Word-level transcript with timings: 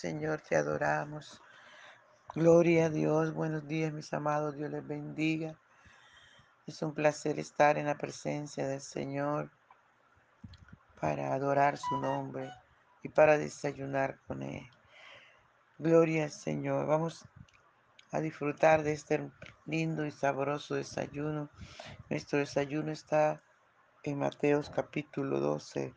Señor, 0.00 0.40
te 0.40 0.56
adoramos. 0.56 1.42
Gloria 2.34 2.86
a 2.86 2.88
Dios, 2.88 3.34
buenos 3.34 3.68
días 3.68 3.92
mis 3.92 4.10
amados, 4.14 4.56
Dios 4.56 4.70
les 4.70 4.86
bendiga. 4.86 5.58
Es 6.66 6.80
un 6.80 6.94
placer 6.94 7.38
estar 7.38 7.76
en 7.76 7.84
la 7.84 7.98
presencia 7.98 8.66
del 8.66 8.80
Señor 8.80 9.50
para 10.98 11.34
adorar 11.34 11.76
su 11.76 11.98
nombre 11.98 12.50
y 13.02 13.10
para 13.10 13.36
desayunar 13.36 14.18
con 14.26 14.42
Él. 14.42 14.66
Gloria 15.78 16.24
al 16.24 16.30
Señor. 16.30 16.86
Vamos 16.86 17.26
a 18.10 18.20
disfrutar 18.20 18.82
de 18.82 18.92
este 18.92 19.30
lindo 19.66 20.06
y 20.06 20.12
sabroso 20.12 20.76
desayuno. 20.76 21.50
Nuestro 22.08 22.38
desayuno 22.38 22.90
está 22.90 23.42
en 24.02 24.18
Mateos 24.18 24.70
capítulo 24.70 25.40
12, 25.40 25.92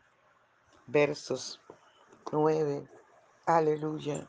versos 0.88 1.58
9. 2.30 2.93
Aleluya. 3.46 4.26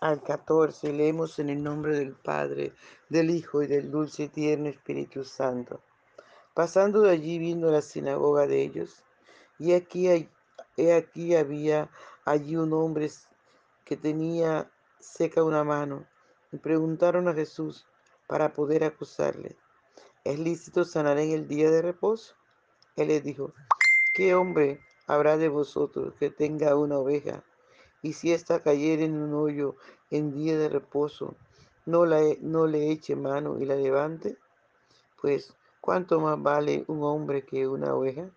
Al 0.00 0.22
14 0.22 0.92
leemos 0.92 1.38
en 1.38 1.48
el 1.48 1.62
nombre 1.62 1.96
del 1.98 2.12
Padre, 2.12 2.74
del 3.08 3.30
Hijo 3.30 3.62
y 3.62 3.66
del 3.66 3.90
dulce 3.90 4.24
y 4.24 4.28
tierno 4.28 4.68
Espíritu 4.68 5.24
Santo. 5.24 5.80
Pasando 6.52 7.00
de 7.00 7.12
allí 7.12 7.38
vino 7.38 7.70
la 7.70 7.80
sinagoga 7.80 8.46
de 8.46 8.60
ellos, 8.60 9.02
y 9.58 9.72
aquí 9.72 10.08
había 11.34 11.88
allí 12.26 12.56
un 12.56 12.74
hombre 12.74 13.10
que 13.86 13.96
tenía 13.96 14.70
seca 15.00 15.42
una 15.42 15.64
mano, 15.64 16.06
y 16.52 16.58
preguntaron 16.58 17.28
a 17.28 17.32
Jesús 17.32 17.86
para 18.26 18.52
poder 18.52 18.84
acusarle, 18.84 19.56
¿es 20.22 20.38
lícito 20.38 20.84
sanar 20.84 21.16
en 21.18 21.30
el 21.30 21.48
día 21.48 21.70
de 21.70 21.80
reposo? 21.80 22.34
Él 22.94 23.08
les 23.08 23.24
dijo, 23.24 23.54
¿qué 24.14 24.34
hombre 24.34 24.80
habrá 25.06 25.36
de 25.36 25.48
vosotros 25.48 26.14
que 26.18 26.30
tenga 26.30 26.76
una 26.76 26.98
oveja, 26.98 27.44
y 28.02 28.12
si 28.12 28.32
ésta 28.32 28.62
cayere 28.62 29.04
en 29.04 29.16
un 29.16 29.34
hoyo 29.34 29.76
en 30.10 30.32
día 30.32 30.56
de 30.58 30.68
reposo, 30.68 31.36
no, 31.86 32.04
la, 32.04 32.20
no 32.40 32.66
le 32.66 32.90
eche 32.90 33.16
mano 33.16 33.58
y 33.58 33.64
la 33.64 33.76
levante? 33.76 34.36
Pues, 35.20 35.54
¿cuánto 35.80 36.20
más 36.20 36.40
vale 36.42 36.84
un 36.88 37.02
hombre 37.02 37.44
que 37.44 37.66
una 37.66 37.94
oveja? 37.94 38.30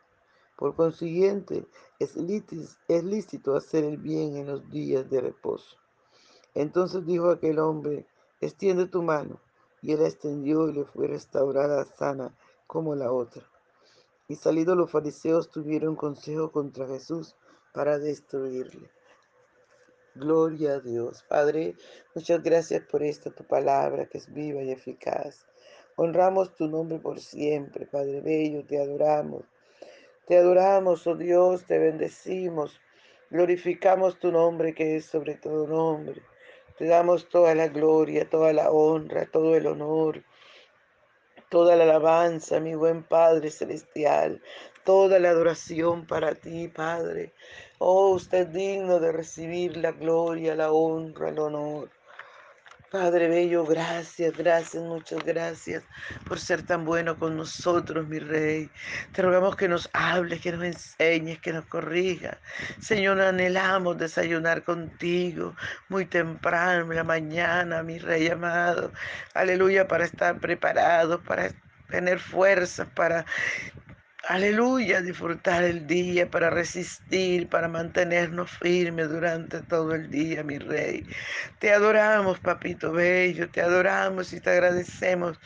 Por 0.56 0.76
consiguiente, 0.76 1.66
es 2.00 2.16
lícito 2.16 3.56
hacer 3.56 3.84
el 3.86 3.98
bien 3.98 4.36
en 4.36 4.48
los 4.48 4.70
días 4.70 5.10
de 5.10 5.22
reposo. 5.22 5.78
Entonces 6.54 7.06
dijo 7.06 7.30
aquel 7.30 7.60
hombre, 7.60 8.06
extiende 8.42 8.86
tu 8.88 9.02
mano. 9.02 9.40
Y 9.82 9.94
él 9.94 10.02
extendió 10.02 10.68
y 10.68 10.74
le 10.74 10.84
fue 10.84 11.08
restaurada 11.08 11.86
sana 11.86 12.36
como 12.68 12.96
la 12.96 13.12
otra. 13.14 13.50
Y 14.30 14.36
salidos 14.36 14.78
los 14.78 14.92
fariseos 14.92 15.50
tuvieron 15.50 15.96
consejo 15.96 16.52
contra 16.52 16.88
Jesús 16.88 17.36
para 17.74 17.98
destruirle. 17.98 18.92
Gloria 20.14 20.74
a 20.74 20.80
Dios. 20.80 21.26
Padre, 21.28 21.76
muchas 22.14 22.44
gracias 22.44 22.84
por 22.84 23.02
esta 23.02 23.32
tu 23.32 23.44
palabra 23.44 24.06
que 24.06 24.20
es 24.20 24.32
viva 24.32 24.62
y 24.62 24.72
eficaz. 24.72 25.48
Honramos 25.96 26.54
tu 26.56 26.68
nombre 26.68 27.00
por 27.00 27.20
siempre, 27.20 27.88
Padre 27.88 28.22
Bello, 28.22 28.64
te 28.64 28.80
adoramos. 28.80 29.46
Te 30.28 30.38
adoramos, 30.38 31.08
oh 31.08 31.16
Dios, 31.16 31.66
te 31.66 31.80
bendecimos. 31.80 32.80
Glorificamos 33.32 34.20
tu 34.20 34.32
nombre 34.32 34.76
que 34.76 34.98
es 34.98 35.06
sobre 35.06 35.36
todo 35.36 35.68
nombre. 35.68 36.22
Te 36.78 36.86
damos 36.86 37.30
toda 37.30 37.56
la 37.56 37.68
gloria, 37.68 38.30
toda 38.30 38.54
la 38.54 38.70
honra, 38.70 39.26
todo 39.26 39.56
el 39.56 39.66
honor, 39.66 40.24
toda 41.50 41.76
la 41.76 41.84
alabanza, 41.84 42.60
mi 42.60 42.76
buen 42.76 43.04
Padre 43.04 43.52
Celestial, 43.52 44.42
toda 44.86 45.20
la 45.20 45.30
adoración 45.32 46.06
para 46.06 46.36
ti, 46.36 46.68
Padre. 46.68 47.34
Oh, 47.80 48.10
usted 48.10 48.48
es 48.48 48.54
digno 48.54 49.00
de 49.00 49.12
recibir 49.12 49.78
la 49.78 49.92
gloria, 49.92 50.56
la 50.56 50.72
honra, 50.72 51.30
el 51.30 51.40
honor. 51.40 51.90
Padre 52.92 53.28
Bello, 53.28 53.66
gracias, 53.66 54.36
gracias, 54.36 54.82
muchas 54.82 55.24
gracias 55.24 55.84
por 56.28 56.40
ser 56.40 56.64
tan 56.64 56.86
bueno 56.86 57.20
con 57.20 57.38
nosotros, 57.38 58.08
mi 58.08 58.18
Rey. 58.18 58.68
Te 59.12 59.22
rogamos 59.22 59.56
que 59.56 59.68
nos 59.68 59.88
hables, 59.94 60.42
que 60.42 60.52
nos 60.52 60.64
enseñes, 60.64 61.40
que 61.40 61.54
nos 61.54 61.66
corrija. 61.66 62.40
Señor, 62.82 63.22
anhelamos 63.22 64.00
desayunar 64.00 64.64
contigo 64.64 65.56
muy 65.90 66.06
temprano 66.06 66.90
en 66.90 66.96
la 66.96 67.04
mañana, 67.04 67.84
mi 67.84 68.00
Rey 68.00 68.28
amado. 68.28 68.92
Aleluya, 69.36 69.88
para 69.88 70.06
estar 70.06 70.40
preparados, 70.40 71.22
para 71.22 71.52
tener 71.92 72.20
fuerzas, 72.20 72.88
para 72.96 73.24
Aleluya, 74.28 75.02
disfrutar 75.02 75.64
el 75.64 75.88
día 75.88 76.30
para 76.30 76.50
resistir, 76.50 77.48
para 77.50 77.68
mantenernos 77.70 78.52
firmes 78.52 79.10
durante 79.10 79.62
todo 79.64 79.96
el 79.96 80.10
día, 80.10 80.44
mi 80.44 80.60
rey. 80.60 81.08
Te 81.58 81.72
adoramos, 81.72 82.40
papito 82.40 82.92
bello, 82.92 83.50
te 83.50 83.62
adoramos 83.62 84.34
y 84.34 84.42
te 84.42 84.50
agradecemos 84.52 85.40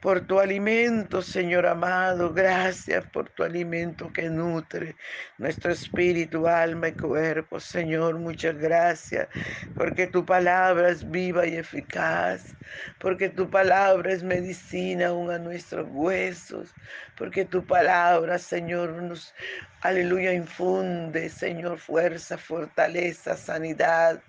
por 0.00 0.22
tu 0.26 0.40
alimento, 0.40 1.22
Señor 1.22 1.66
amado. 1.66 2.32
Gracias 2.32 3.06
por 3.06 3.30
tu 3.30 3.42
alimento 3.44 4.12
que 4.12 4.30
nutre 4.30 4.96
nuestro 5.36 5.70
espíritu, 5.72 6.46
alma 6.48 6.88
y 6.88 6.94
cuerpo, 6.96 7.60
Señor. 7.60 8.18
Muchas 8.18 8.56
gracias 8.56 9.28
porque 9.74 10.06
tu 10.06 10.24
palabra 10.24 10.88
es 10.90 11.08
viva 11.10 11.46
y 11.46 11.56
eficaz, 11.56 12.56
porque 12.98 13.28
tu 13.30 13.50
palabra 13.50 14.12
es 14.12 14.22
medicina 14.22 15.08
aún 15.08 15.30
a 15.30 15.38
nuestros 15.38 15.86
huesos, 15.90 16.76
porque 17.16 17.44
tu 17.44 17.66
palabra 17.66 17.97
Señor, 18.38 18.90
nos, 19.02 19.34
aleluya, 19.80 20.32
infunde, 20.32 21.28
Señor, 21.28 21.78
fuerza, 21.78 22.38
fortaleza, 22.38 23.36
sanidad, 23.36 24.22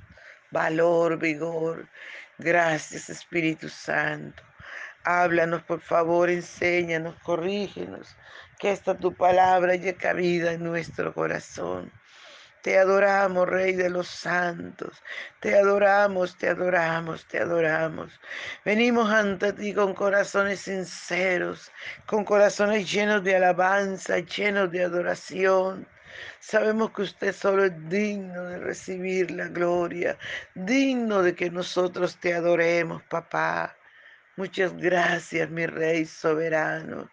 valor, 0.51 1.17
vigor. 1.17 1.87
Gracias, 2.37 3.09
Espíritu 3.09 3.69
Santo. 3.69 4.43
Háblanos, 5.03 5.63
por 5.63 5.81
favor, 5.81 6.29
enséñanos, 6.29 7.15
corrígenos, 7.23 8.15
que 8.59 8.71
esta 8.71 8.97
tu 8.97 9.13
palabra 9.15 9.75
llegue 9.75 9.95
cabida 9.95 10.53
en 10.53 10.63
nuestro 10.63 11.13
corazón. 11.13 11.91
Te 12.61 12.77
adoramos, 12.77 13.47
Rey 13.47 13.73
de 13.73 13.89
los 13.89 14.07
santos. 14.07 15.01
Te 15.39 15.57
adoramos, 15.57 16.37
te 16.37 16.49
adoramos, 16.49 17.25
te 17.25 17.39
adoramos. 17.39 18.19
Venimos 18.65 19.09
ante 19.09 19.53
ti 19.53 19.73
con 19.73 19.93
corazones 19.93 20.61
sinceros, 20.61 21.71
con 22.05 22.25
corazones 22.25 22.91
llenos 22.91 23.23
de 23.23 23.37
alabanza, 23.37 24.19
llenos 24.19 24.71
de 24.71 24.83
adoración. 24.83 25.87
Sabemos 26.41 26.91
que 26.91 27.03
usted 27.03 27.33
solo 27.33 27.63
es 27.63 27.89
digno 27.89 28.43
de 28.43 28.59
recibir 28.59 29.31
la 29.31 29.47
gloria, 29.47 30.17
digno 30.53 31.21
de 31.23 31.35
que 31.35 31.49
nosotros 31.49 32.19
te 32.19 32.33
adoremos, 32.33 33.01
papá. 33.03 33.77
Muchas 34.35 34.75
gracias, 34.75 35.49
mi 35.49 35.65
Rey 35.65 36.05
soberano. 36.05 37.09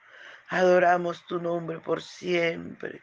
Adoramos 0.48 1.24
tu 1.26 1.40
nombre 1.40 1.78
por 1.80 2.02
siempre. 2.02 3.02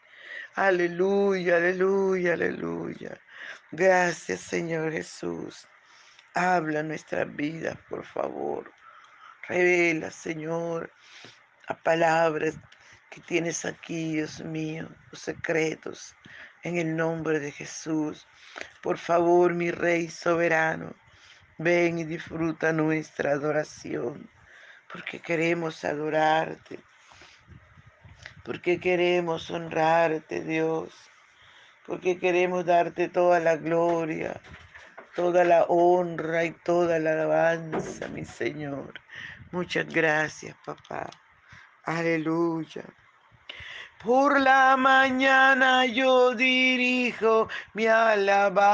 Aleluya, 0.56 1.58
aleluya, 1.58 2.34
aleluya. 2.34 3.20
Gracias, 3.72 4.42
Señor 4.42 4.92
Jesús. 4.92 5.68
Habla 6.36 6.84
nuestras 6.84 7.36
vidas, 7.36 7.78
por 7.90 8.06
favor. 8.06 8.72
Revela, 9.48 10.12
Señor, 10.12 10.92
a 11.68 11.76
palabras 11.76 12.56
que 13.10 13.22
tienes 13.22 13.66
aquí, 13.66 14.14
Dios 14.14 14.42
mío, 14.42 14.90
los 15.12 15.22
secretos, 15.22 16.16
en 16.64 16.78
el 16.78 16.96
nombre 16.96 17.40
de 17.40 17.52
Jesús. 17.52 18.28
Por 18.82 18.98
favor, 18.98 19.54
mi 19.54 19.72
Rey 19.72 20.10
soberano, 20.10 20.96
ven 21.58 22.00
y 22.00 22.04
disfruta 22.04 22.72
nuestra 22.74 23.32
adoración, 23.32 24.30
porque 24.92 25.20
queremos 25.20 25.84
adorarte 25.84 26.80
porque 28.44 28.80
queremos 28.80 29.50
honrarte, 29.50 30.42
Dios, 30.42 30.94
porque 31.86 32.20
queremos 32.20 32.66
darte 32.66 33.10
toda 33.10 33.40
la 33.40 33.56
gloria, 33.58 34.42
toda 35.16 35.44
la 35.44 35.64
honra 35.64 36.46
y 36.46 36.52
toda 36.52 37.00
la 37.00 37.14
alabanza, 37.14 38.08
mi 38.10 38.26
Señor. 38.26 38.94
Muchas 39.52 39.88
gracias, 39.88 40.56
papá. 40.66 41.10
Aleluya. 41.86 42.84
Por 44.04 44.40
la 44.42 44.76
mañana 44.78 45.86
yo 45.86 46.36
dirijo 46.36 47.48
mi 47.74 47.88
alabanza 47.88 48.74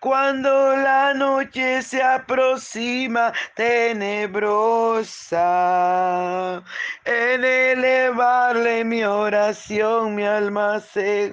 Cuando 0.00 0.76
la 0.76 1.12
noche 1.12 1.82
se 1.82 2.00
aproxima 2.00 3.32
tenebrosa, 3.56 4.22
en 7.04 7.44
elevarle 7.44 8.84
mi 8.84 9.02
oración 9.02 10.14
mi 10.14 10.22
alma 10.24 10.78
se 10.78 11.32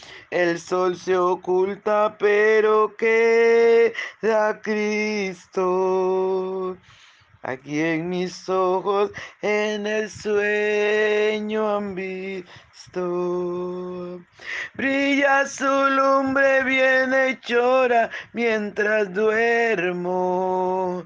El 0.31 0.59
sol 0.59 0.95
se 0.95 1.17
oculta, 1.17 2.15
pero 2.17 2.95
queda 2.95 4.61
Cristo. 4.61 5.67
Aquí 7.43 7.81
en 7.81 8.07
mis 8.07 8.47
ojos 8.47 9.11
en 9.41 9.85
el 9.85 10.09
sueño 10.09 11.75
han 11.75 11.95
visto. 11.95 13.01
Brilla 14.75 15.45
su 15.47 15.65
lumbre 15.65 16.63
bienhechora 16.63 18.09
mientras 18.31 19.13
duermo. 19.13 21.05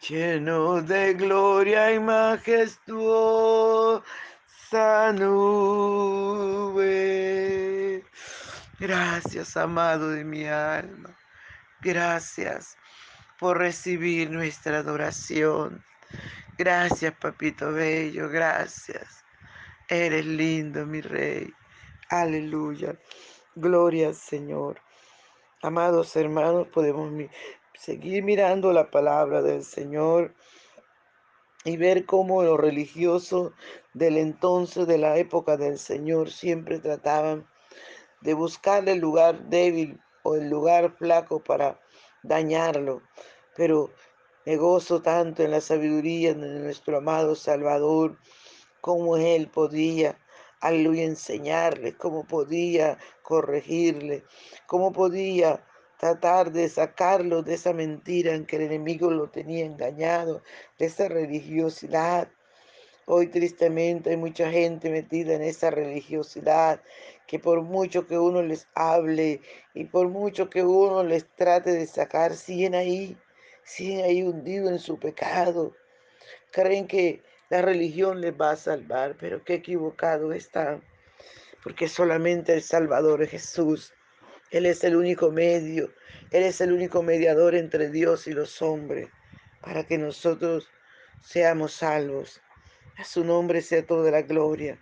lleno 0.00 0.80
de 0.82 1.14
gloria 1.14 1.92
y 1.92 2.00
majestuosa 2.00 4.02
nube. 5.12 6.88
Gracias, 8.78 9.56
amado 9.56 10.10
de 10.10 10.24
mi 10.24 10.46
alma. 10.46 11.16
Gracias 11.80 12.76
por 13.38 13.58
recibir 13.58 14.30
nuestra 14.30 14.78
adoración. 14.78 15.84
Gracias, 16.56 17.14
papito 17.14 17.72
bello. 17.72 18.28
Gracias. 18.28 19.24
Eres 19.88 20.26
lindo, 20.26 20.86
mi 20.86 21.00
rey. 21.00 21.52
Aleluya. 22.10 22.98
Gloria 23.54 24.08
al 24.08 24.14
Señor. 24.14 24.80
Amados 25.62 26.14
hermanos, 26.14 26.68
podemos 26.68 27.10
seguir 27.78 28.24
mirando 28.24 28.72
la 28.72 28.90
palabra 28.90 29.40
del 29.40 29.64
Señor 29.64 30.34
y 31.64 31.76
ver 31.76 32.06
cómo 32.06 32.42
los 32.42 32.58
religiosos 32.58 33.52
del 33.94 34.16
entonces, 34.16 34.86
de 34.86 34.98
la 34.98 35.16
época 35.16 35.56
del 35.56 35.78
Señor, 35.78 36.30
siempre 36.30 36.80
trataban 36.80 37.46
de 38.20 38.34
buscar 38.34 38.88
el 38.88 38.98
lugar 38.98 39.48
débil 39.48 40.00
o 40.24 40.34
el 40.34 40.50
lugar 40.50 40.96
flaco 40.96 41.42
para 41.42 41.80
dañarlo. 42.22 43.02
Pero 43.56 43.90
me 44.44 44.56
gozo 44.56 45.00
tanto 45.00 45.42
en 45.42 45.52
la 45.52 45.60
sabiduría 45.60 46.34
de 46.34 46.58
nuestro 46.60 46.98
amado 46.98 47.34
Salvador, 47.34 48.18
como 48.80 49.16
Él 49.16 49.48
podía, 49.48 50.18
aleluya, 50.60 51.04
enseñarle, 51.04 51.96
cómo 51.96 52.26
podía 52.26 52.98
corregirle, 53.22 54.24
cómo 54.66 54.92
podía 54.92 55.64
tratar 55.98 56.52
de 56.52 56.68
sacarlo 56.68 57.42
de 57.42 57.54
esa 57.54 57.72
mentira 57.72 58.32
en 58.34 58.46
que 58.46 58.56
el 58.56 58.62
enemigo 58.62 59.10
lo 59.10 59.28
tenía 59.28 59.66
engañado, 59.66 60.42
de 60.78 60.86
esa 60.86 61.08
religiosidad. 61.08 62.28
Hoy 63.04 63.26
tristemente 63.26 64.10
hay 64.10 64.16
mucha 64.16 64.50
gente 64.50 64.90
metida 64.90 65.34
en 65.34 65.42
esa 65.42 65.70
religiosidad 65.70 66.80
que 67.26 67.38
por 67.38 67.62
mucho 67.62 68.06
que 68.06 68.18
uno 68.18 68.42
les 68.42 68.68
hable 68.74 69.40
y 69.74 69.84
por 69.84 70.08
mucho 70.08 70.48
que 70.48 70.62
uno 70.62 71.02
les 71.02 71.26
trate 71.34 71.72
de 71.72 71.86
sacar, 71.86 72.34
siguen 72.34 72.74
ahí, 72.74 73.16
siguen 73.64 74.04
ahí 74.04 74.22
hundidos 74.22 74.70
en 74.70 74.78
su 74.78 74.98
pecado. 74.98 75.74
Creen 76.52 76.86
que 76.86 77.22
la 77.50 77.60
religión 77.60 78.20
les 78.20 78.32
va 78.32 78.52
a 78.52 78.56
salvar, 78.56 79.16
pero 79.18 79.42
qué 79.42 79.54
equivocado 79.54 80.32
están, 80.32 80.82
porque 81.62 81.88
solamente 81.88 82.54
el 82.54 82.62
Salvador 82.62 83.22
es 83.22 83.30
Jesús. 83.30 83.92
Él 84.50 84.66
es 84.66 84.82
el 84.84 84.96
único 84.96 85.30
medio, 85.30 85.92
Él 86.30 86.42
es 86.42 86.60
el 86.60 86.72
único 86.72 87.02
mediador 87.02 87.54
entre 87.54 87.90
Dios 87.90 88.26
y 88.26 88.32
los 88.32 88.62
hombres, 88.62 89.08
para 89.60 89.84
que 89.84 89.98
nosotros 89.98 90.70
seamos 91.22 91.72
salvos. 91.72 92.40
A 92.96 93.04
su 93.04 93.24
nombre 93.24 93.62
sea 93.62 93.86
toda 93.86 94.10
la 94.10 94.22
gloria. 94.22 94.78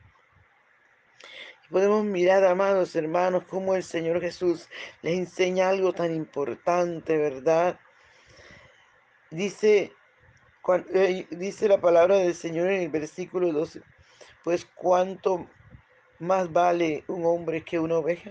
Podemos 1.70 2.04
mirar, 2.04 2.44
amados 2.44 2.94
hermanos, 2.94 3.44
cómo 3.48 3.74
el 3.74 3.82
Señor 3.82 4.20
Jesús 4.20 4.68
les 5.02 5.18
enseña 5.18 5.68
algo 5.68 5.92
tan 5.92 6.14
importante, 6.14 7.16
¿verdad? 7.16 7.80
Dice, 9.30 9.92
eh, 10.94 11.26
dice 11.30 11.68
la 11.68 11.80
palabra 11.80 12.18
del 12.18 12.36
Señor 12.36 12.70
en 12.70 12.82
el 12.82 12.88
versículo 12.88 13.52
12, 13.52 13.82
pues 14.44 14.64
cuánto 14.76 15.50
más 16.20 16.52
vale 16.52 17.02
un 17.08 17.26
hombre 17.26 17.64
que 17.64 17.80
una 17.80 17.98
oveja. 17.98 18.30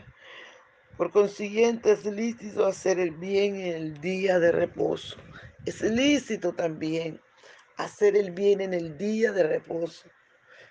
Por 0.97 1.11
consiguiente, 1.11 1.91
es 1.91 2.05
lícito 2.05 2.65
hacer 2.65 2.99
el 2.99 3.11
bien 3.11 3.57
en 3.57 3.73
el 3.73 4.01
día 4.01 4.39
de 4.39 4.53
reposo. 4.53 5.17
Es 5.65 5.81
lícito 5.81 6.53
también 6.53 7.19
hacer 7.75 8.15
el 8.15 8.31
bien 8.31 8.61
en 8.61 8.73
el 8.73 8.97
día 8.97 9.33
de 9.33 9.43
reposo. 9.43 10.07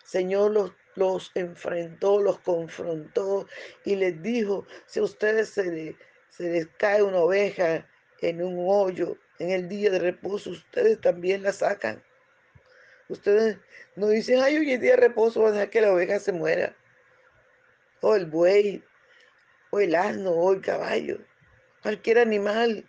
Señor 0.05 0.53
los, 0.53 0.73
los 0.95 1.31
enfrentó, 1.35 2.21
los 2.21 2.39
confrontó 2.41 3.47
y 3.85 3.97
les 3.97 4.23
dijo, 4.23 4.67
si 4.87 5.01
a 5.01 5.03
ustedes 5.03 5.51
se, 5.51 5.95
se 6.31 6.51
les 6.51 6.69
cae 6.79 7.03
una 7.03 7.19
oveja 7.19 7.87
en 8.21 8.43
un 8.43 8.65
hoyo 8.67 9.19
en 9.39 9.51
el 9.51 9.69
día 9.69 9.91
de 9.91 9.99
reposo, 9.99 10.51
ustedes 10.51 11.01
también 11.03 11.43
la 11.43 11.53
sacan. 11.53 12.03
Ustedes 13.09 13.59
no 13.97 14.09
dicen, 14.09 14.41
ay, 14.43 14.57
hoy 14.57 14.79
día 14.79 14.93
de 14.93 14.97
reposo, 14.97 15.43
van 15.43 15.53
a 15.53 15.57
dejar 15.57 15.71
que 15.71 15.81
la 15.83 15.93
oveja 15.93 16.19
se 16.19 16.33
muera. 16.33 16.75
O 18.01 18.15
el 18.15 18.25
buey, 18.27 18.83
o 19.75 19.81
el 19.81 19.97
asno, 19.97 20.31
o 20.31 20.53
el 20.53 20.61
caballo, 20.61 21.19
cualquier 21.83 22.21
animal. 22.21 22.89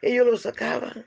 Ellos 0.00 0.26
lo 0.26 0.36
sacaban, 0.36 1.04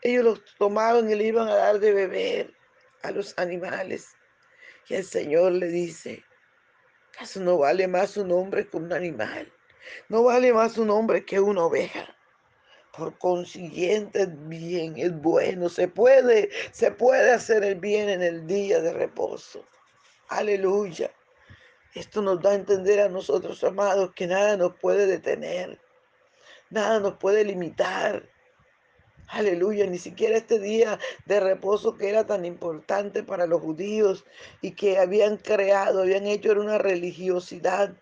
ellos 0.00 0.24
los 0.24 0.44
tomaban 0.56 1.10
y 1.10 1.14
le 1.14 1.24
iban 1.24 1.46
a 1.46 1.54
dar 1.54 1.78
de 1.78 1.92
beber 1.92 2.54
a 3.02 3.10
los 3.10 3.38
animales. 3.38 4.16
Y 4.88 4.94
el 4.94 5.04
Señor 5.04 5.52
le 5.52 5.68
dice, 5.68 6.24
¿acaso 7.12 7.40
no 7.40 7.58
vale 7.58 7.86
más 7.86 8.16
un 8.16 8.32
hombre 8.32 8.66
que 8.66 8.78
un 8.78 8.90
animal? 8.94 9.52
No 10.08 10.22
vale 10.22 10.54
más 10.54 10.78
un 10.78 10.88
hombre 10.88 11.22
que 11.26 11.38
una 11.38 11.66
oveja. 11.66 12.16
Por 12.96 13.18
consiguiente, 13.18 14.26
bien, 14.26 14.94
es 14.96 15.14
bueno, 15.20 15.68
se 15.68 15.86
puede, 15.86 16.48
se 16.72 16.90
puede 16.92 17.30
hacer 17.30 17.62
el 17.62 17.74
bien 17.74 18.08
en 18.08 18.22
el 18.22 18.46
día 18.46 18.80
de 18.80 18.94
reposo. 18.94 19.66
Aleluya. 20.28 21.10
Esto 21.94 22.22
nos 22.22 22.40
da 22.40 22.50
a 22.50 22.54
entender 22.54 23.00
a 23.00 23.08
nosotros, 23.08 23.62
amados, 23.64 24.12
que 24.14 24.26
nada 24.26 24.56
nos 24.56 24.74
puede 24.76 25.06
detener, 25.06 25.80
nada 26.70 27.00
nos 27.00 27.18
puede 27.18 27.44
limitar. 27.44 28.28
Aleluya, 29.28 29.86
ni 29.86 29.98
siquiera 29.98 30.36
este 30.36 30.58
día 30.58 30.98
de 31.26 31.40
reposo 31.40 31.96
que 31.96 32.08
era 32.08 32.26
tan 32.26 32.44
importante 32.44 33.22
para 33.22 33.46
los 33.46 33.60
judíos 33.60 34.24
y 34.60 34.72
que 34.72 34.98
habían 34.98 35.36
creado, 35.36 36.02
habían 36.02 36.26
hecho 36.26 36.52
una 36.52 36.78
religiosidad 36.78 37.94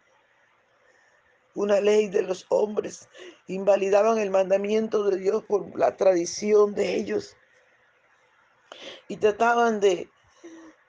una 1.54 1.80
ley 1.80 2.08
de 2.08 2.22
los 2.22 2.46
hombres, 2.48 3.08
invalidaban 3.46 4.18
el 4.18 4.30
mandamiento 4.30 5.04
de 5.04 5.18
Dios 5.18 5.44
por 5.44 5.76
la 5.78 5.96
tradición 5.96 6.74
de 6.74 6.94
ellos 6.94 7.36
y 9.08 9.16
trataban 9.16 9.80
de, 9.80 10.08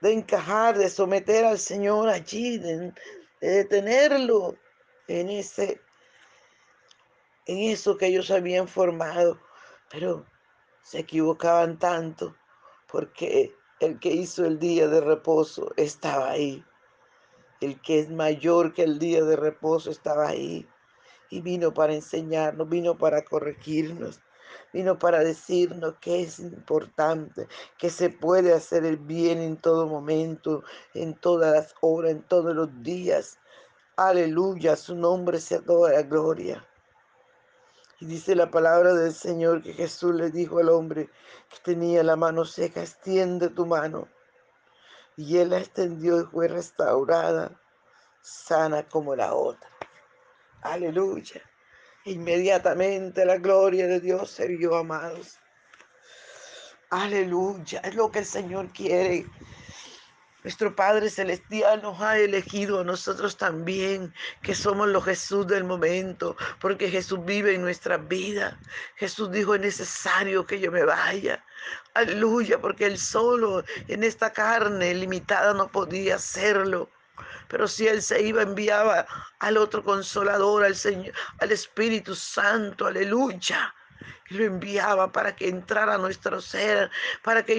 de 0.01 0.13
encajar, 0.13 0.77
de 0.77 0.89
someter 0.89 1.46
al 1.46 1.60
Señor 1.60 2.10
allí, 2.10 2.58
de, 2.58 2.93
de 3.39 3.50
detenerlo 3.50 4.55
en 5.08 5.29
ese 5.29 5.81
en 7.48 7.58
eso 7.58 7.98
que 7.98 8.08
ellos 8.08 8.29
habían 8.31 8.67
formado, 8.67 9.39
pero 9.89 10.25
se 10.84 11.00
equivocaban 11.00 11.79
tanto 11.79 12.36
porque 12.91 13.55
el 13.79 14.00
que 14.00 14.10
hizo 14.10 14.46
el 14.46 14.60
día 14.60 14.88
de 14.88 15.01
reposo 15.01 15.74
estaba 15.77 16.29
ahí. 16.29 16.63
El 17.62 17.79
que 17.81 18.00
es 18.00 18.10
mayor 18.10 18.74
que 18.74 18.84
el 18.84 19.00
día 19.00 19.24
de 19.24 19.36
reposo 19.36 19.91
estaba 19.91 20.27
ahí. 20.27 20.67
Y 21.29 21.41
vino 21.41 21.74
para 21.74 21.93
enseñarnos, 21.93 22.67
vino 22.67 22.98
para 22.98 23.24
corregirnos, 23.24 24.22
vino 24.74 24.98
para 24.98 25.20
decirnos 25.20 25.96
que 26.00 26.22
es 26.22 26.39
importante, 26.39 27.48
que 27.77 27.89
se 27.89 28.10
puede 28.10 28.53
hacer 28.53 28.86
el 28.86 28.98
bien 28.98 29.39
en 29.39 29.58
todo 29.58 29.88
momento, 29.88 30.63
en 30.93 31.15
todas 31.15 31.53
las 31.53 31.75
horas, 31.81 32.12
en 32.12 32.24
todos 32.24 32.55
los 32.55 32.70
días. 32.84 33.38
Aleluya, 33.98 34.75
su 34.75 34.96
nombre 34.96 35.39
sea 35.39 35.62
toda 35.62 35.91
la 35.91 36.03
gloria. 36.03 36.65
Y 38.00 38.05
dice 38.05 38.36
la 38.36 38.50
palabra 38.50 38.93
del 38.93 39.13
Señor 39.13 39.62
que 39.62 39.74
Jesús 39.74 40.15
le 40.15 40.31
dijo 40.31 40.58
al 40.58 40.70
hombre 40.70 41.10
que 41.50 41.58
tenía 41.63 42.03
la 42.03 42.15
mano 42.15 42.46
seca, 42.46 42.81
extiende 42.81 43.50
tu 43.50 43.67
mano. 43.67 44.08
Y 45.17 45.38
él 45.38 45.51
la 45.51 45.60
extendió 45.60 46.22
y 46.22 46.25
fue 46.25 46.48
restaurada, 46.48 47.60
sana 48.22 48.88
como 48.89 49.15
la 49.15 49.36
otra. 49.36 49.70
Aleluya. 50.62 51.41
Inmediatamente 52.05 53.25
la 53.25 53.38
gloria 53.38 53.88
de 53.88 54.00
Dios 54.00 54.31
se 54.31 54.48
vio, 54.48 54.75
amados. 54.75 55.38
Aleluya. 56.89 57.79
Es 57.81 57.96
lo 57.96 58.12
que 58.12 58.20
el 58.20 58.25
Señor 58.25 58.70
quiere. 58.74 59.25
Nuestro 60.43 60.75
Padre 60.75 61.12
Celestial 61.12 61.84
nos 61.84 62.01
ha 62.01 62.17
elegido 62.17 62.79
a 62.79 62.84
nosotros 62.84 63.38
también, 63.38 64.12
que 64.41 64.55
somos 64.55 64.88
los 64.88 65.05
Jesús 65.05 65.46
del 65.46 65.63
momento, 65.63 66.36
porque 66.60 66.89
Jesús 66.89 67.24
vive 67.24 67.53
en 67.53 67.62
nuestra 67.62 67.98
vida. 67.98 68.60
Jesús 68.96 69.31
dijo, 69.31 69.53
es 69.53 69.62
necesario 69.62 70.48
que 70.48 70.60
yo 70.60 70.72
me 70.72 70.84
vaya. 70.84 71.46
Aleluya, 71.93 72.60
porque 72.60 72.88
Él 72.88 72.98
solo 72.98 73.63
en 73.88 74.03
esta 74.03 74.34
carne 74.34 74.96
limitada 74.96 75.53
no 75.53 75.72
podía 75.72 76.15
hacerlo. 76.15 76.89
Pero 77.48 77.68
si 77.68 77.88
Él 77.88 78.01
se 78.01 78.22
iba, 78.22 78.42
enviaba 78.42 79.06
al 79.40 79.58
otro 79.58 79.84
consolador, 79.84 80.63
al 80.63 80.75
Señor, 80.75 81.13
al 81.40 81.51
Espíritu 81.51 82.16
Santo, 82.16 82.88
aleluya. 82.88 83.74
Y 84.30 84.36
lo 84.36 84.46
enviaba 84.46 85.12
para 85.12 85.36
que 85.36 85.50
entrara 85.50 85.96
a 85.96 85.98
nuestro 85.98 86.42
ser, 86.42 86.90
para 87.24 87.44
que 87.44 87.56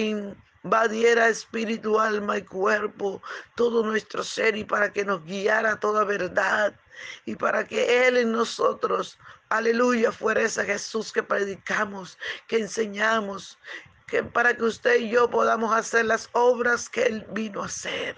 invadiera 0.63 1.27
espíritu, 1.27 1.99
alma 1.99 2.37
y 2.37 2.43
cuerpo, 2.43 3.21
todo 3.55 3.83
nuestro 3.83 4.23
ser 4.23 4.57
y 4.57 4.63
para 4.63 4.91
que 4.91 5.05
nos 5.05 5.23
guiara 5.23 5.79
toda 5.79 6.03
verdad 6.03 6.73
y 7.25 7.35
para 7.35 7.67
que 7.67 8.07
Él 8.07 8.17
en 8.17 8.31
nosotros, 8.31 9.17
aleluya, 9.49 10.11
fuera 10.11 10.41
ese 10.41 10.65
Jesús 10.65 11.11
que 11.11 11.23
predicamos, 11.23 12.17
que 12.47 12.59
enseñamos, 12.59 13.57
que 14.07 14.23
para 14.23 14.55
que 14.55 14.63
usted 14.63 14.99
y 14.99 15.09
yo 15.09 15.29
podamos 15.29 15.73
hacer 15.75 16.05
las 16.05 16.29
obras 16.33 16.89
que 16.89 17.03
Él 17.03 17.25
vino 17.31 17.63
a 17.63 17.65
hacer. 17.65 18.17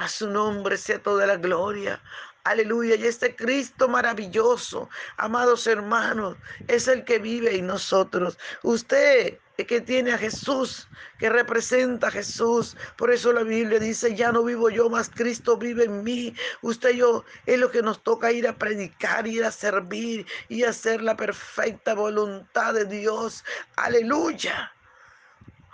A 0.00 0.08
su 0.08 0.30
nombre 0.30 0.78
sea 0.78 1.02
toda 1.02 1.26
la 1.26 1.36
gloria. 1.36 2.02
Aleluya. 2.44 2.94
Y 2.94 3.06
este 3.06 3.36
Cristo 3.36 3.86
maravilloso, 3.86 4.88
amados 5.18 5.66
hermanos, 5.66 6.38
es 6.68 6.88
el 6.88 7.04
que 7.04 7.18
vive 7.18 7.54
en 7.54 7.66
nosotros. 7.66 8.38
Usted 8.62 9.38
que 9.66 9.82
tiene 9.82 10.12
a 10.12 10.16
Jesús, 10.16 10.88
que 11.18 11.28
representa 11.28 12.08
a 12.08 12.10
Jesús. 12.10 12.78
Por 12.96 13.10
eso 13.10 13.30
la 13.30 13.42
Biblia 13.42 13.78
dice, 13.78 14.14
ya 14.14 14.32
no 14.32 14.42
vivo 14.42 14.70
yo, 14.70 14.88
más 14.88 15.10
Cristo 15.10 15.58
vive 15.58 15.84
en 15.84 16.02
mí. 16.02 16.34
Usted 16.62 16.92
yo 16.92 17.26
es 17.44 17.58
lo 17.58 17.70
que 17.70 17.82
nos 17.82 18.02
toca 18.02 18.32
ir 18.32 18.48
a 18.48 18.56
predicar, 18.56 19.26
ir 19.26 19.44
a 19.44 19.50
servir 19.50 20.26
y 20.48 20.64
hacer 20.64 21.02
la 21.02 21.14
perfecta 21.14 21.94
voluntad 21.94 22.72
de 22.72 22.86
Dios. 22.86 23.44
Aleluya. 23.76 24.72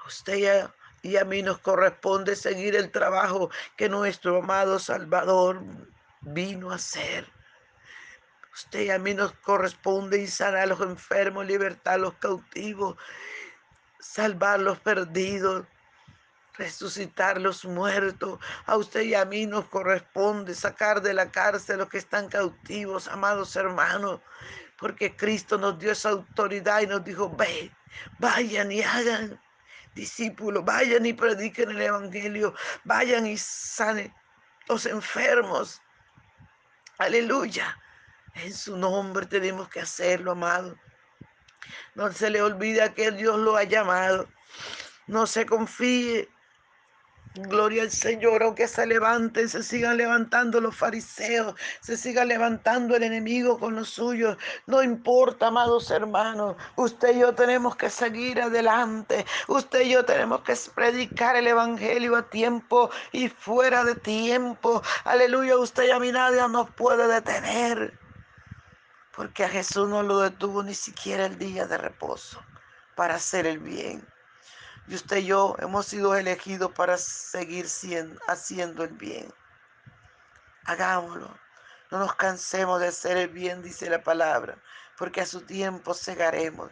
Usted 0.04 0.68
y 1.06 1.16
a 1.16 1.25
mí 1.25 1.42
nos 1.42 1.58
corresponde 1.58 2.34
seguir 2.34 2.75
el 2.75 2.90
trabajo 2.90 3.50
que 3.76 3.88
nuestro 3.88 4.38
amado 4.38 4.78
Salvador 4.80 5.62
vino 6.20 6.72
a 6.72 6.75
hacer. 6.75 7.30
Usted 8.52 8.80
y 8.80 8.90
a 8.90 8.98
mí 8.98 9.14
nos 9.14 9.32
corresponde 9.34 10.18
y 10.18 10.26
sanar 10.26 10.62
a 10.62 10.66
los 10.66 10.80
enfermos, 10.80 11.46
libertar 11.46 11.94
a 11.94 11.98
los 11.98 12.14
cautivos, 12.14 12.96
salvar 14.00 14.60
los 14.60 14.80
perdidos, 14.80 15.64
resucitar 16.54 17.40
los 17.40 17.64
muertos. 17.64 18.40
A 18.64 18.76
usted 18.76 19.02
y 19.02 19.14
a 19.14 19.25
mí 19.25 19.46
nos 19.46 19.66
corresponde 19.66 20.54
sacar 20.54 21.02
de 21.02 21.14
la 21.14 21.30
cárcel 21.30 21.76
a 21.76 21.78
los 21.78 21.88
que 21.88 21.98
están 21.98 22.28
cautivos, 22.28 23.06
amados 23.06 23.54
hermanos, 23.54 24.20
porque 24.76 25.14
Cristo 25.14 25.56
nos 25.56 25.78
dio 25.78 25.92
esa 25.92 26.08
autoridad 26.08 26.80
y 26.80 26.88
nos 26.88 27.04
dijo, 27.04 27.30
ve, 27.30 27.70
vayan 28.18 28.72
y 28.72 28.82
hagan 28.82 29.40
discípulos, 29.96 30.64
vayan 30.64 31.04
y 31.06 31.12
prediquen 31.12 31.70
el 31.70 31.82
Evangelio, 31.82 32.54
vayan 32.84 33.26
y 33.26 33.36
sanen 33.36 34.14
los 34.68 34.86
enfermos. 34.86 35.82
Aleluya. 36.98 37.76
En 38.34 38.52
su 38.52 38.76
nombre 38.76 39.26
tenemos 39.26 39.68
que 39.68 39.80
hacerlo, 39.80 40.32
amado. 40.32 40.76
No 41.94 42.12
se 42.12 42.30
le 42.30 42.42
olvide 42.42 42.92
que 42.94 43.10
Dios 43.10 43.38
lo 43.38 43.56
ha 43.56 43.64
llamado. 43.64 44.28
No 45.06 45.26
se 45.26 45.46
confíe 45.46 46.28
Gloria 47.38 47.82
al 47.82 47.90
Señor, 47.90 48.42
aunque 48.42 48.66
se 48.66 48.86
levanten, 48.86 49.48
se 49.48 49.62
sigan 49.62 49.98
levantando 49.98 50.58
los 50.58 50.74
fariseos, 50.74 51.54
se 51.80 51.98
siga 51.98 52.24
levantando 52.24 52.96
el 52.96 53.02
enemigo 53.02 53.58
con 53.58 53.74
los 53.74 53.90
suyos. 53.90 54.38
No 54.66 54.82
importa, 54.82 55.48
amados 55.48 55.90
hermanos, 55.90 56.56
usted 56.76 57.14
y 57.14 57.20
yo 57.20 57.34
tenemos 57.34 57.76
que 57.76 57.90
seguir 57.90 58.40
adelante. 58.40 59.26
Usted 59.48 59.82
y 59.82 59.90
yo 59.90 60.04
tenemos 60.06 60.40
que 60.42 60.54
predicar 60.74 61.36
el 61.36 61.46
Evangelio 61.46 62.16
a 62.16 62.30
tiempo 62.30 62.90
y 63.12 63.28
fuera 63.28 63.84
de 63.84 63.96
tiempo. 63.96 64.82
Aleluya, 65.04 65.58
usted 65.58 65.88
y 65.88 65.90
a 65.90 65.98
mí 65.98 66.12
nadie 66.12 66.40
nos 66.48 66.70
puede 66.70 67.06
detener. 67.06 67.98
Porque 69.14 69.44
a 69.44 69.48
Jesús 69.50 69.86
no 69.88 70.02
lo 70.02 70.20
detuvo 70.20 70.62
ni 70.62 70.74
siquiera 70.74 71.26
el 71.26 71.36
día 71.36 71.66
de 71.66 71.76
reposo 71.76 72.42
para 72.94 73.16
hacer 73.16 73.46
el 73.46 73.58
bien. 73.58 74.15
Y 74.88 74.94
usted 74.94 75.18
y 75.18 75.26
yo 75.26 75.56
hemos 75.58 75.86
sido 75.86 76.14
elegidos 76.14 76.72
para 76.72 76.96
seguir 76.96 77.68
siendo, 77.68 78.20
haciendo 78.28 78.84
el 78.84 78.92
bien. 78.92 79.32
Hagámoslo. 80.64 81.36
No 81.90 81.98
nos 81.98 82.14
cansemos 82.14 82.80
de 82.80 82.88
hacer 82.88 83.16
el 83.16 83.28
bien, 83.28 83.62
dice 83.62 83.88
la 83.88 84.02
palabra, 84.02 84.58
porque 84.98 85.20
a 85.20 85.26
su 85.26 85.42
tiempo 85.42 85.94
segaremos. 85.94 86.70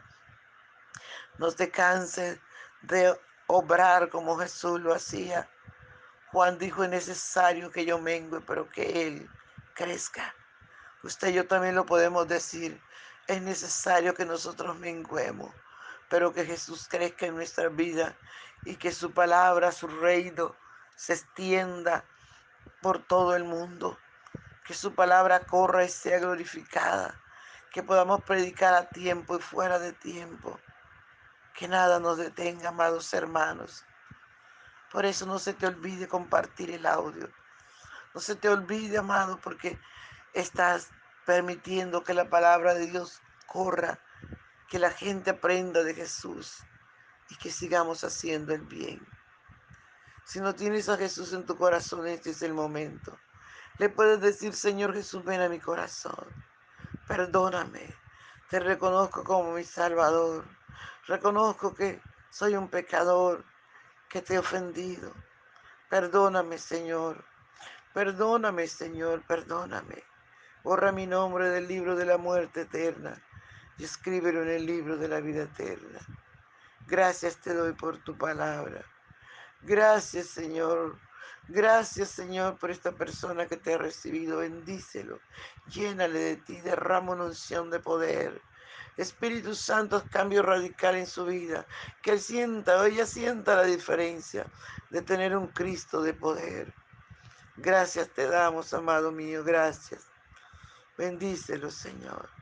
No 1.38 1.52
te 1.52 1.70
canses 1.70 2.38
de 2.82 3.18
obrar 3.46 4.08
como 4.08 4.36
Jesús 4.38 4.80
lo 4.80 4.92
hacía. 4.92 5.48
Juan 6.32 6.58
dijo, 6.58 6.82
es 6.82 6.90
necesario 6.90 7.70
que 7.70 7.84
yo 7.84 7.98
mengue, 7.98 8.40
pero 8.40 8.68
que 8.68 9.06
Él 9.06 9.30
crezca. 9.74 10.34
Usted 11.02 11.28
y 11.28 11.34
yo 11.34 11.46
también 11.46 11.74
lo 11.74 11.86
podemos 11.86 12.26
decir. 12.26 12.80
Es 13.26 13.40
necesario 13.40 14.14
que 14.14 14.24
nosotros 14.24 14.76
menguemos, 14.78 15.54
pero 16.08 16.32
que 16.32 16.44
Jesús 16.44 16.86
crezca 16.88 17.26
en 17.26 17.34
nuestra 17.34 17.68
vida 17.68 18.16
y 18.64 18.76
que 18.76 18.92
su 18.92 19.12
palabra, 19.12 19.72
su 19.72 19.86
reino, 19.88 20.54
se 20.96 21.14
extienda 21.14 22.04
por 22.80 22.98
todo 22.98 23.34
el 23.34 23.44
mundo. 23.44 23.98
Que 24.66 24.74
su 24.74 24.94
palabra 24.94 25.40
corra 25.40 25.84
y 25.84 25.88
sea 25.88 26.18
glorificada. 26.18 27.20
Que 27.72 27.82
podamos 27.82 28.22
predicar 28.22 28.74
a 28.74 28.88
tiempo 28.88 29.36
y 29.36 29.40
fuera 29.40 29.78
de 29.78 29.92
tiempo. 29.92 30.58
Que 31.54 31.68
nada 31.68 32.00
nos 32.00 32.16
detenga, 32.18 32.70
amados 32.70 33.12
hermanos. 33.12 33.84
Por 34.90 35.04
eso 35.04 35.26
no 35.26 35.38
se 35.38 35.54
te 35.54 35.66
olvide 35.66 36.06
compartir 36.06 36.70
el 36.70 36.86
audio. 36.86 37.28
No 38.14 38.20
se 38.20 38.36
te 38.36 38.48
olvide, 38.48 38.98
amado, 38.98 39.38
porque 39.42 39.78
estás 40.34 40.90
permitiendo 41.26 42.04
que 42.04 42.14
la 42.14 42.28
palabra 42.28 42.74
de 42.74 42.86
Dios 42.86 43.20
corra, 43.46 43.98
que 44.74 44.80
la 44.80 44.90
gente 44.90 45.30
aprenda 45.30 45.84
de 45.84 45.94
Jesús 45.94 46.58
y 47.30 47.36
que 47.36 47.52
sigamos 47.52 48.02
haciendo 48.02 48.52
el 48.52 48.62
bien. 48.62 49.06
Si 50.24 50.40
no 50.40 50.52
tienes 50.56 50.88
a 50.88 50.96
Jesús 50.96 51.32
en 51.32 51.46
tu 51.46 51.56
corazón, 51.56 52.08
este 52.08 52.30
es 52.30 52.42
el 52.42 52.54
momento. 52.54 53.16
Le 53.78 53.88
puedes 53.88 54.20
decir, 54.20 54.52
Señor 54.52 54.92
Jesús, 54.92 55.24
ven 55.24 55.40
a 55.42 55.48
mi 55.48 55.60
corazón. 55.60 56.26
Perdóname. 57.06 57.94
Te 58.50 58.58
reconozco 58.58 59.22
como 59.22 59.52
mi 59.52 59.62
Salvador. 59.62 60.44
Reconozco 61.06 61.72
que 61.72 62.02
soy 62.30 62.56
un 62.56 62.66
pecador, 62.66 63.44
que 64.08 64.22
te 64.22 64.34
he 64.34 64.38
ofendido. 64.38 65.12
Perdóname, 65.88 66.58
Señor. 66.58 67.24
Perdóname, 67.92 68.66
Señor, 68.66 69.22
perdóname. 69.24 70.02
Borra 70.64 70.90
mi 70.90 71.06
nombre 71.06 71.48
del 71.50 71.68
libro 71.68 71.94
de 71.94 72.06
la 72.06 72.18
muerte 72.18 72.62
eterna 72.62 73.22
y 73.78 73.84
escríbelo 73.84 74.42
en 74.42 74.50
el 74.50 74.66
libro 74.66 74.96
de 74.96 75.08
la 75.08 75.20
vida 75.20 75.44
eterna. 75.44 76.00
Gracias 76.86 77.36
te 77.38 77.54
doy 77.54 77.72
por 77.72 77.98
tu 77.98 78.16
palabra. 78.16 78.84
Gracias, 79.62 80.26
Señor. 80.26 80.98
Gracias, 81.48 82.10
Señor, 82.10 82.58
por 82.58 82.70
esta 82.70 82.92
persona 82.92 83.46
que 83.46 83.56
te 83.56 83.74
ha 83.74 83.78
recibido. 83.78 84.38
Bendícelo. 84.38 85.18
Llénale 85.68 86.18
de 86.18 86.36
ti. 86.36 86.60
Derrama 86.60 87.12
una 87.12 87.24
unción 87.24 87.70
de 87.70 87.80
poder. 87.80 88.40
Espíritu 88.96 89.54
Santo, 89.54 90.04
cambio 90.10 90.42
radical 90.42 90.94
en 90.94 91.06
su 91.06 91.24
vida. 91.24 91.66
Que 92.02 92.12
él 92.12 92.20
sienta 92.20 92.80
o 92.80 92.84
ella 92.84 93.06
sienta 93.06 93.56
la 93.56 93.64
diferencia 93.64 94.46
de 94.90 95.02
tener 95.02 95.36
un 95.36 95.48
Cristo 95.48 96.02
de 96.02 96.14
poder. 96.14 96.72
Gracias 97.56 98.10
te 98.10 98.26
damos, 98.26 98.74
amado 98.74 99.10
mío. 99.10 99.42
Gracias. 99.44 100.06
Bendícelo, 100.96 101.70
Señor. 101.70 102.33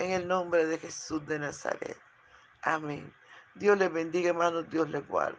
En 0.00 0.12
el 0.12 0.26
nombre 0.26 0.64
de 0.64 0.78
Jesús 0.78 1.26
de 1.26 1.38
Nazaret. 1.38 1.98
Amén. 2.62 3.12
Dios 3.54 3.76
les 3.76 3.92
bendiga, 3.92 4.30
hermanos. 4.30 4.68
Dios 4.70 4.88
les 4.88 5.06
guarde. 5.06 5.38